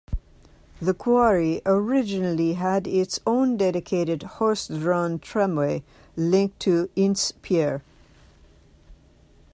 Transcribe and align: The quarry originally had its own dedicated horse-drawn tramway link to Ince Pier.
The 0.81 0.95
quarry 0.95 1.61
originally 1.63 2.53
had 2.53 2.87
its 2.87 3.19
own 3.27 3.55
dedicated 3.55 4.23
horse-drawn 4.23 5.19
tramway 5.19 5.83
link 6.15 6.57
to 6.57 6.89
Ince 6.95 7.33
Pier. 7.43 7.83